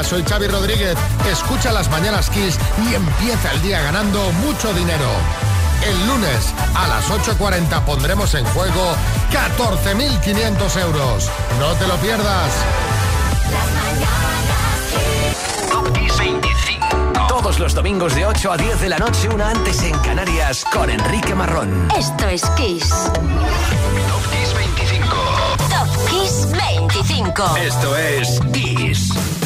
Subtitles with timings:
[0.00, 0.96] Hola, soy Xavi Rodríguez.
[1.30, 5.10] Escucha las mañanas Kiss y empieza el día ganando mucho dinero.
[5.86, 8.94] El lunes a las 8.40 pondremos en juego
[9.30, 11.30] 14.500 euros.
[11.58, 12.50] No te lo pierdas.
[15.70, 17.26] Top Kiss 25.
[17.28, 20.88] Todos los domingos de 8 a 10 de la noche, una antes en Canarias, con
[20.88, 21.88] Enrique Marrón.
[21.98, 22.88] Esto es Kiss.
[22.88, 25.16] Top Kiss 25.
[25.68, 27.56] Top Kiss 25.
[27.58, 29.39] Esto es Kiss.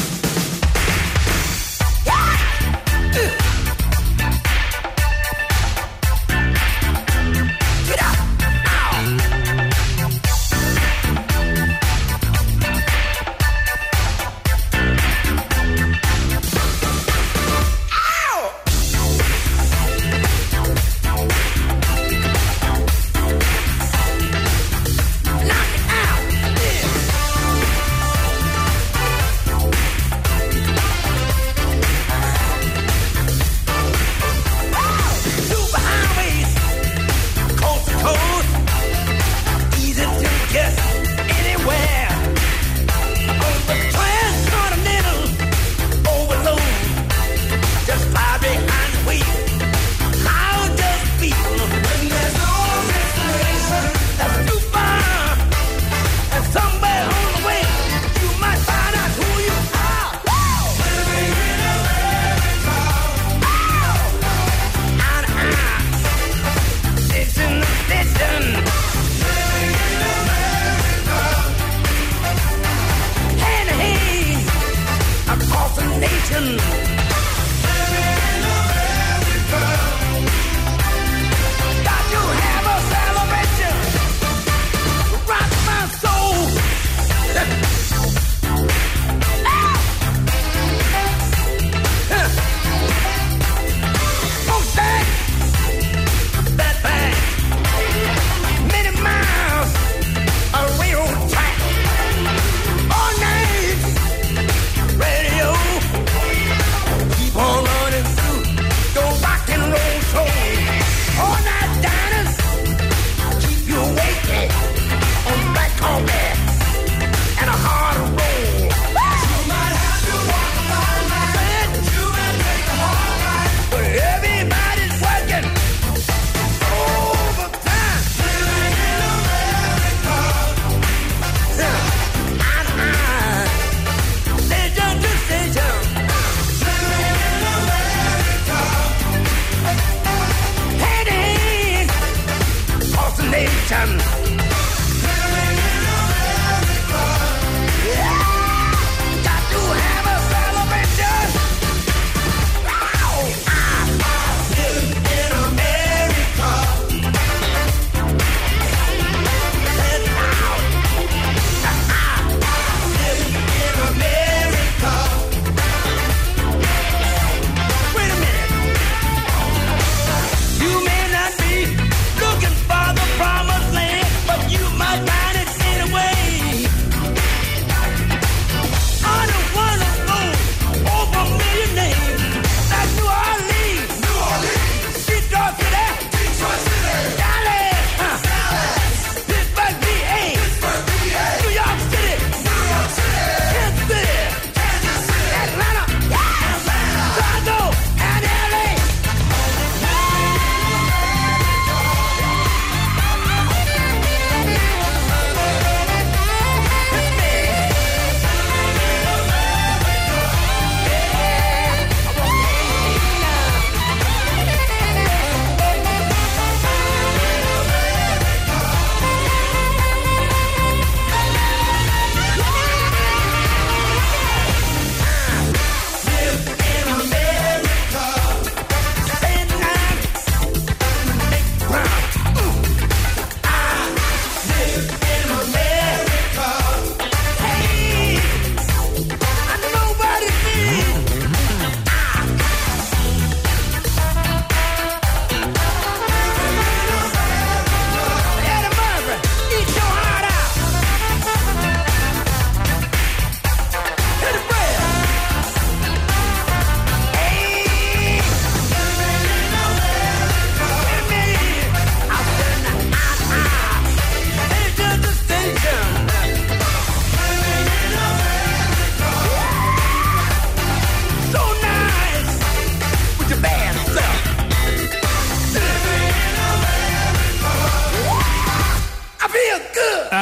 [76.05, 77.14] nation.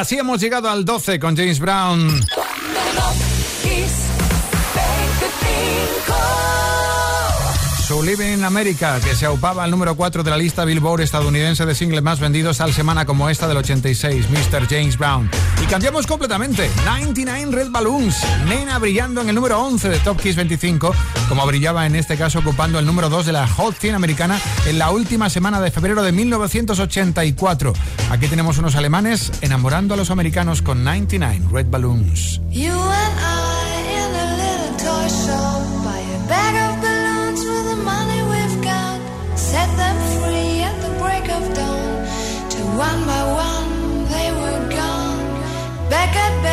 [0.03, 2.19] Así hemos llegado al 12 con James Brown.
[7.87, 11.65] So Living in America, que se aupaba al número 4 de la lista Billboard estadounidense
[11.65, 14.67] de singles más vendidos al semana como esta del 86, Mr.
[14.69, 15.29] James Brown.
[15.61, 16.69] Y cambiamos completamente.
[16.85, 20.95] 99 Red Balloons, Nena brillando en el número 11 de Top Kiss 25,
[21.27, 24.79] como brillaba en este caso ocupando el número 2 de la Hot 100 americana en
[24.79, 27.73] la última semana de febrero de 1984.
[28.11, 32.39] Aquí tenemos unos alemanes enamorando a los americanos con 99 Red Balloons.
[35.13, 35.62] set
[46.13, 46.52] Goodbye.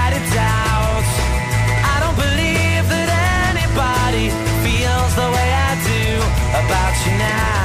[6.51, 7.60] about you now.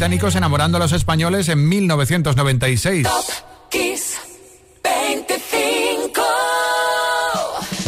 [0.00, 3.06] Británicos enamorando a los españoles en 1996.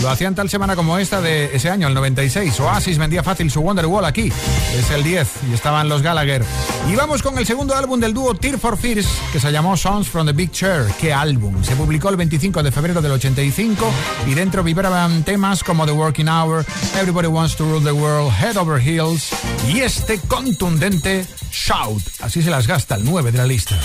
[0.03, 2.61] Lo hacían tal semana como esta de ese año, el 96.
[2.61, 4.31] Oasis vendía fácil su Wonderwall aquí.
[4.77, 6.45] Es el 10 y estaban los Gallagher.
[6.91, 10.09] Y vamos con el segundo álbum del dúo Tear for Fears, que se llamó Songs
[10.09, 10.87] from the Big Chair.
[11.01, 11.63] ¿Qué álbum?
[11.63, 13.91] Se publicó el 25 de febrero del 85
[14.27, 16.67] y dentro vibraban temas como The Working Hour,
[16.99, 19.31] Everybody Wants to Rule the World, Head Over Heels
[19.73, 22.03] y este contundente Shout.
[22.21, 23.79] Así se las gasta el 9 de la lista.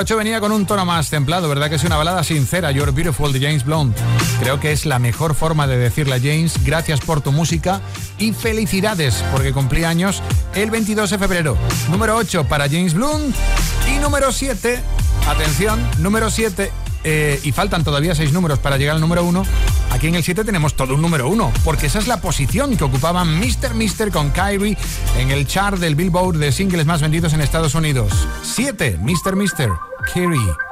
[0.00, 1.68] 8 venía con un tono más templado, ¿verdad?
[1.68, 3.94] Que es una balada sincera, You're Beautiful de James Blunt.
[4.40, 7.82] Creo que es la mejor forma de decirle a James gracias por tu música
[8.16, 10.22] y felicidades porque cumplí años
[10.54, 11.58] el 22 de febrero.
[11.90, 13.36] Número 8 para James Blunt
[13.94, 14.80] y número 7,
[15.28, 16.72] atención, número 7
[17.04, 19.44] eh, y faltan todavía seis números para llegar al número uno,
[19.90, 22.84] aquí en el 7 tenemos todo un número uno, porque esa es la posición que
[22.84, 23.74] ocupaban Mr.
[23.74, 24.76] Mister con Kyrie
[25.18, 28.12] en el chart del Billboard de singles más vendidos en Estados Unidos.
[28.42, 29.36] 7, Mr.
[29.36, 29.68] Mister.
[29.68, 29.89] Mister.
[30.12, 30.69] Perry.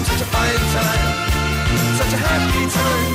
[0.00, 1.04] time, such a fine time,
[2.00, 3.12] such a happy time.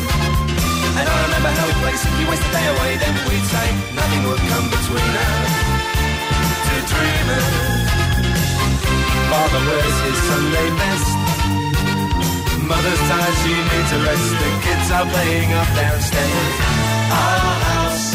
[0.95, 1.95] And I remember how we played.
[1.95, 5.54] if you waste a day away, then we'd say nothing would come between us.
[6.65, 7.50] Two dreamers.
[9.30, 11.10] Father wears his Sunday best.
[12.69, 14.30] Mother's tired, she needs a rest.
[14.41, 16.56] The kids are playing up downstairs.
[17.12, 18.06] Our house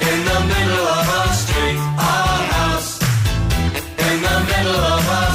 [0.00, 1.80] in the middle of our street.
[1.96, 2.90] Our house
[4.08, 5.25] in the middle of our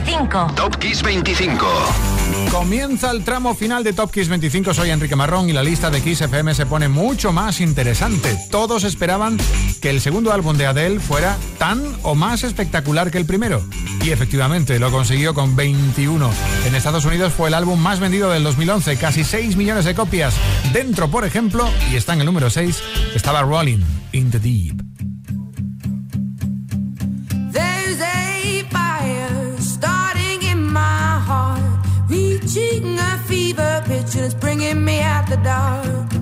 [0.00, 0.52] 25.
[0.54, 1.66] Top 25.
[2.52, 4.72] Comienza el tramo final de Top Kiss 25.
[4.72, 8.38] Soy Enrique Marrón y la lista de Kiss FM se pone mucho más interesante.
[8.48, 9.36] Todos esperaban
[9.82, 13.64] que el segundo álbum de Adele fuera tan o más espectacular que el primero.
[14.04, 16.30] Y efectivamente lo consiguió con 21.
[16.66, 20.34] En Estados Unidos fue el álbum más vendido del 2011, casi 6 millones de copias.
[20.72, 22.82] Dentro, por ejemplo, y está en el número 6,
[23.16, 23.82] estaba Rolling
[24.12, 24.97] in the Deep.
[34.68, 36.12] leading me out the dark.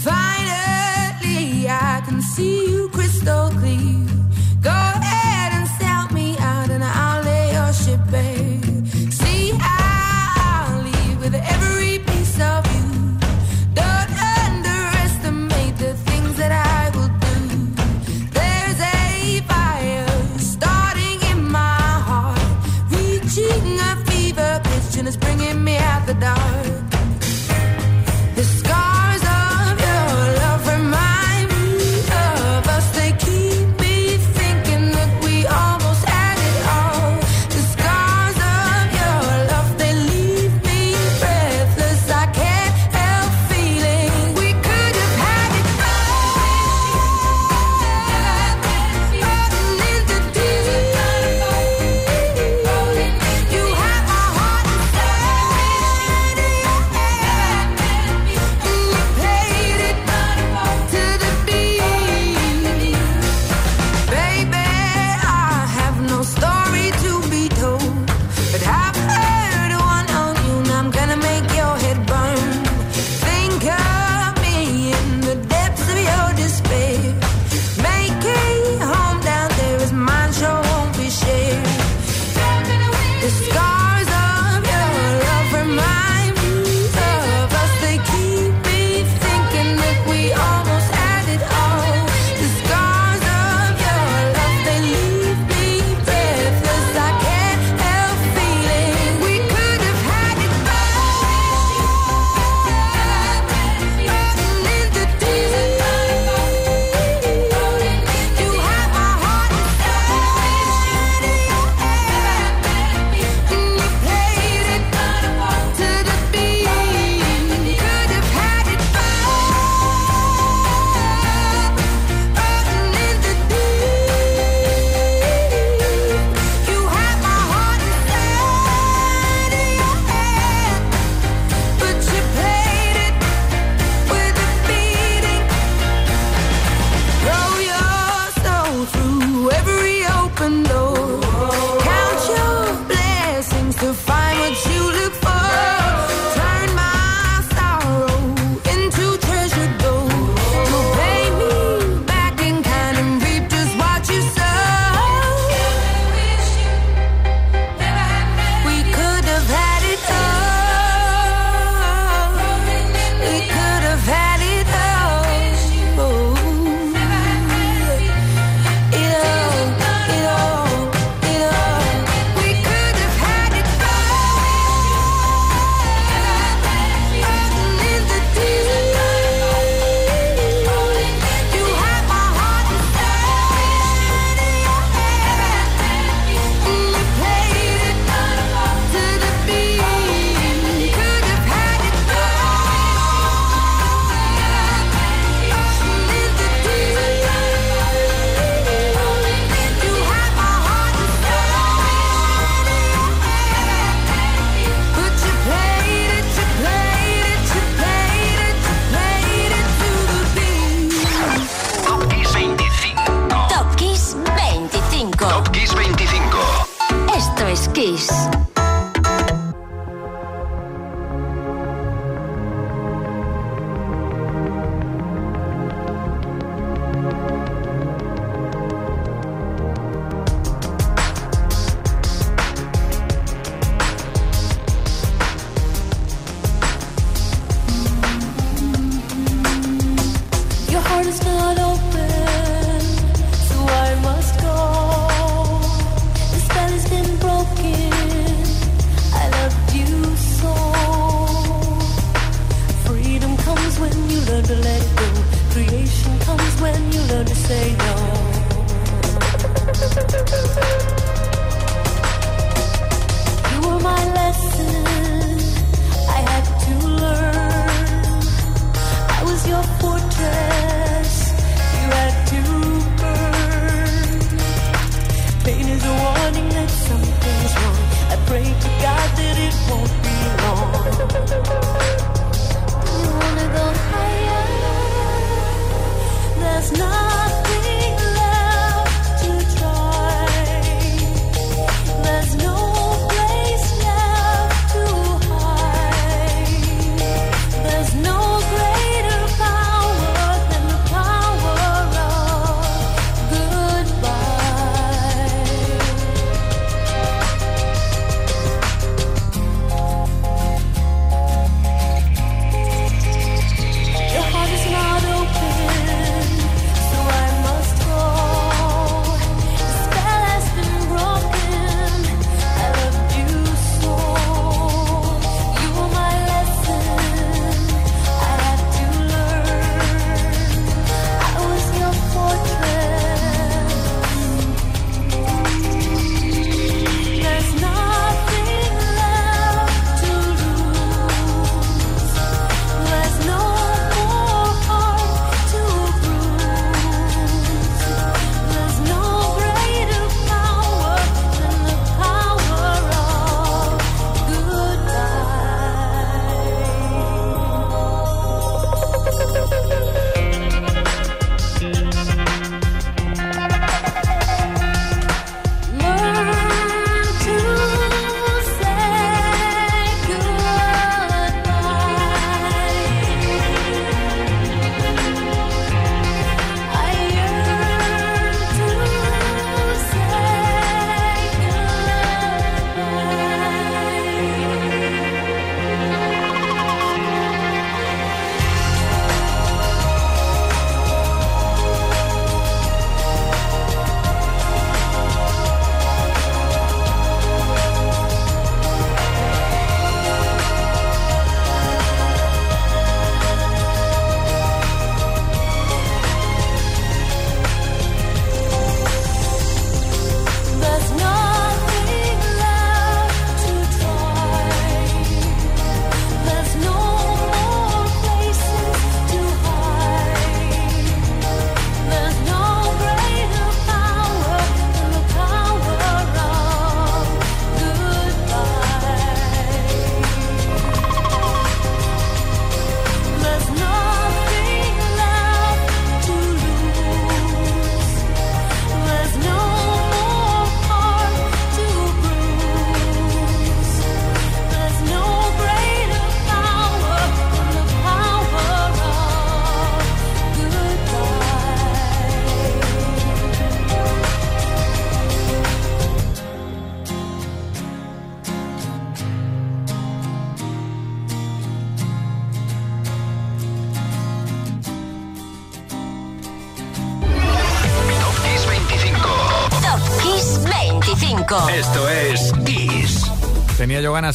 [0.00, 3.95] Finally, I can see you crystal clear.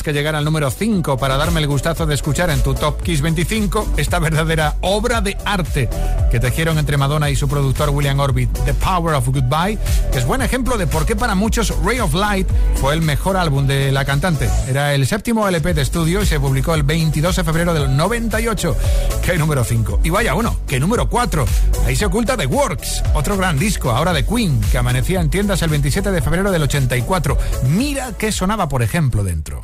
[0.04, 3.22] Que llegara al número 5 para darme el gustazo de escuchar en tu Top Kiss
[3.22, 5.90] 25 esta verdadera obra de arte
[6.32, 9.78] que tejieron entre Madonna y su productor William Orbit, The Power of Goodbye,
[10.12, 13.38] que es buen ejemplo de por qué para muchos Ray of Light fue el mejor
[13.38, 14.50] álbum de la cantante.
[14.68, 18.76] Era el séptimo LP de estudio y se publicó el 22 de febrero del 98.
[19.24, 20.00] ¿Qué número 5?
[20.04, 21.46] Y vaya uno, ¿qué número 4?
[21.86, 25.62] Ahí se oculta The Works, otro gran disco, ahora de Queen, que amanecía en tiendas
[25.62, 27.38] el 27 de febrero del 84.
[27.70, 29.62] Mira qué sonaba, por ejemplo, dentro.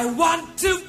[0.00, 0.79] I want to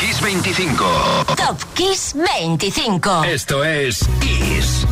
[0.00, 1.36] Kiss 25.
[1.36, 3.26] Top Kiss 25.
[3.26, 4.86] Esto es Kiss.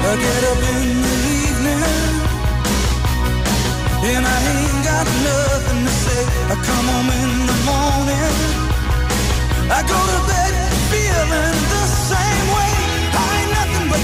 [0.00, 1.82] I get up in the evening
[4.16, 6.22] and I ain't got nothing to say.
[6.48, 8.34] I come home in the morning.
[9.70, 10.47] I go to bed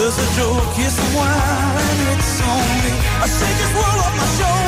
[0.00, 2.92] There's a joke, here's some wine, and it's on me.
[3.20, 4.59] I shake this world off my shoulders.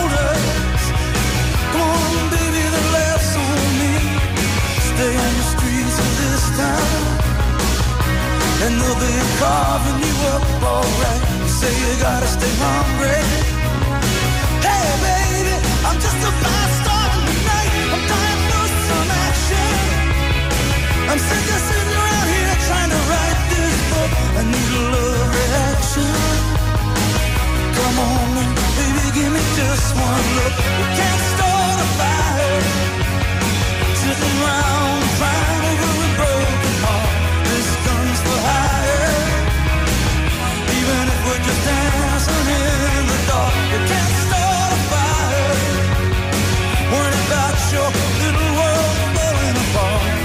[8.65, 11.23] And they'll be carving you up alright.
[11.43, 13.23] You say you gotta stay hungry.
[14.67, 15.55] Hey, baby,
[15.87, 17.73] I'm just about starting the night.
[17.93, 19.75] I'm dying for some action.
[21.11, 24.11] I'm sick of sitting around here trying to write this book.
[24.39, 26.15] I need a love reaction.
[27.77, 28.31] Come on,
[28.79, 30.55] baby, give me just one look.
[30.79, 32.61] We can't start a fire.
[34.03, 35.72] Sitting around crying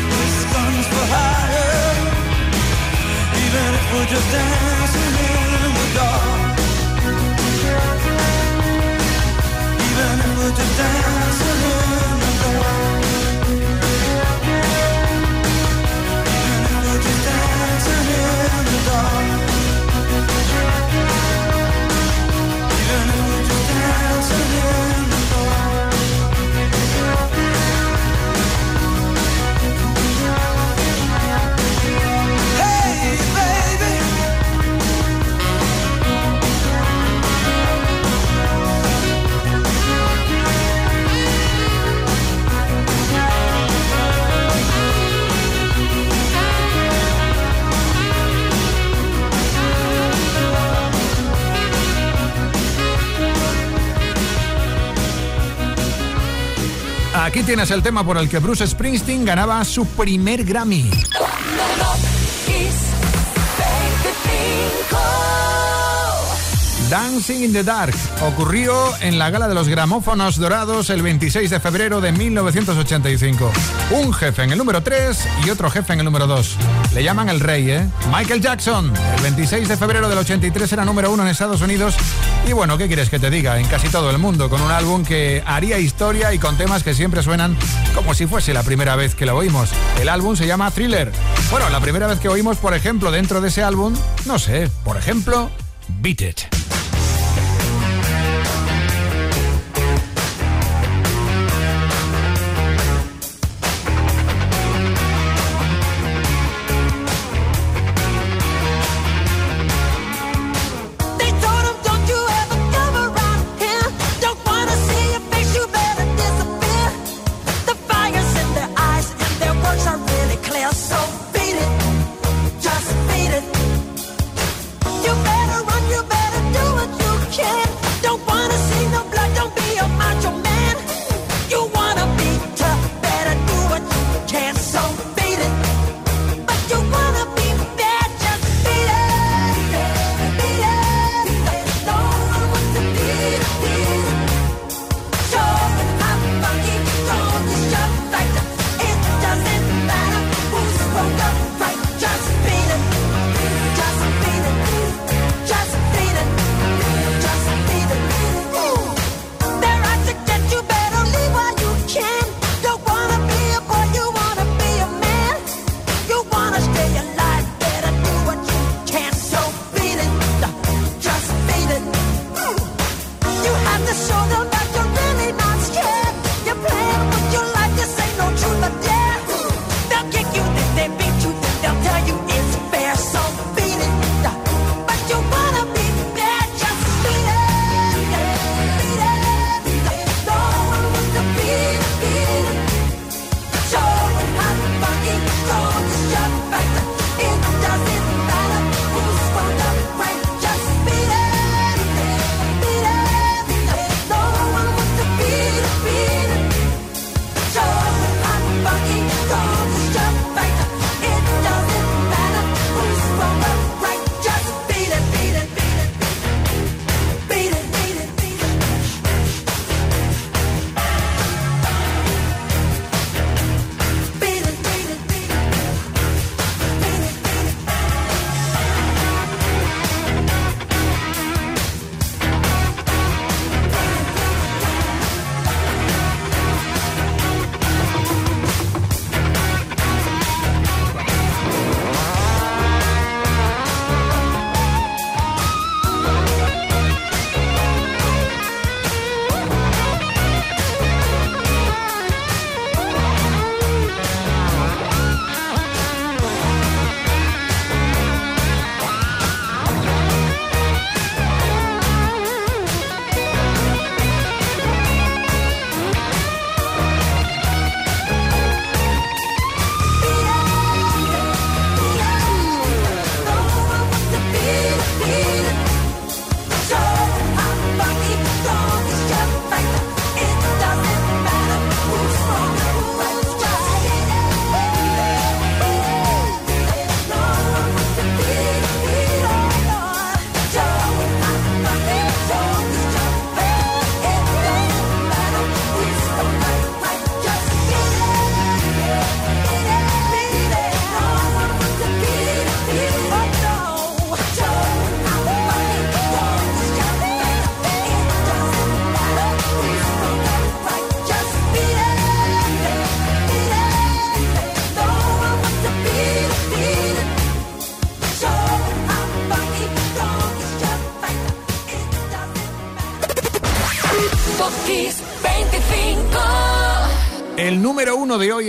[0.10, 1.96] This gun's for hire.
[3.44, 4.28] Even if we're just
[10.78, 11.87] dancing in
[57.48, 60.92] tienes el tema por el que Bruce Springsteen ganaba su primer Grammy.
[66.90, 71.62] Dancing in the Dark ocurrió en la gala de los gramófonos dorados el 26 de
[71.62, 73.50] febrero de 1985.
[73.92, 76.58] Un jefe en el número 3 y otro jefe en el número 2.
[76.96, 77.88] Le llaman el rey, ¿eh?
[78.14, 81.96] Michael Jackson, el 26 de febrero del 83 era número 1 en Estados Unidos.
[82.48, 83.60] Y bueno, ¿qué quieres que te diga?
[83.60, 86.94] En casi todo el mundo, con un álbum que haría historia y con temas que
[86.94, 87.58] siempre suenan
[87.94, 89.70] como si fuese la primera vez que lo oímos.
[90.00, 91.12] El álbum se llama Thriller.
[91.52, 93.94] Bueno, la primera vez que oímos, por ejemplo, dentro de ese álbum,
[94.26, 95.50] no sé, por ejemplo,
[96.00, 96.57] Beat It.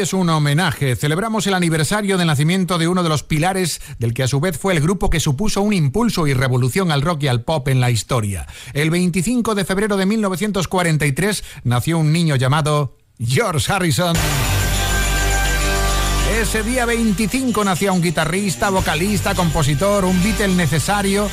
[0.00, 0.96] Es un homenaje.
[0.96, 4.58] Celebramos el aniversario del nacimiento de uno de los pilares del que a su vez
[4.58, 7.80] fue el grupo que supuso un impulso y revolución al rock y al pop en
[7.80, 8.46] la historia.
[8.72, 14.16] El 25 de febrero de 1943 nació un niño llamado George Harrison.
[16.40, 21.28] Ese día 25 nació un guitarrista, vocalista, compositor, un Beatle necesario.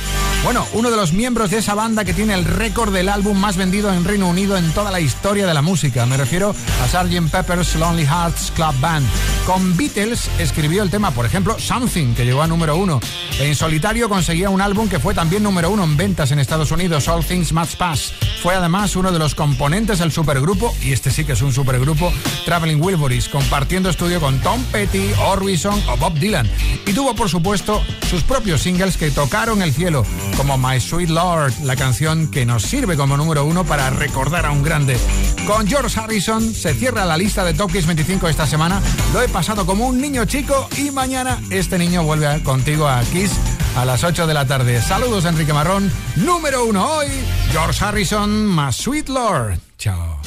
[0.46, 3.56] Bueno, uno de los miembros de esa banda que tiene el récord del álbum más
[3.56, 6.06] vendido en Reino Unido en toda la historia de la música.
[6.06, 7.32] Me refiero a Sgt.
[7.32, 9.04] Pepper's Lonely Hearts Club Band.
[9.44, 13.00] Con Beatles escribió el tema, por ejemplo, Something, que llegó a número uno.
[13.40, 17.08] En solitario conseguía un álbum que fue también número uno en ventas en Estados Unidos,
[17.08, 18.12] All Things Must Pass.
[18.40, 22.12] Fue además uno de los componentes del supergrupo, y este sí que es un supergrupo,
[22.44, 26.48] Traveling Wilburys, compartiendo estudio con Tom Petty, Orbison o Bob Dylan.
[26.86, 30.04] Y tuvo, por supuesto, sus propios singles que tocaron el cielo,
[30.36, 34.50] como My Sweet Lord, la canción que nos sirve como número uno para recordar a
[34.50, 34.96] un grande.
[35.46, 38.80] Con George Harrison se cierra la lista de Top Kiss 25 esta semana.
[39.12, 43.32] Lo he pasado como un niño chico y mañana este niño vuelve contigo a Kiss
[43.76, 44.80] a las 8 de la tarde.
[44.82, 45.90] Saludos, Enrique Marrón.
[46.16, 47.08] Número uno hoy,
[47.52, 49.58] George Harrison, My Sweet Lord.
[49.78, 50.20] Chao.